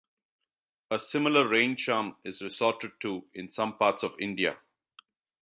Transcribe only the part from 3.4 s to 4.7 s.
some parts of India.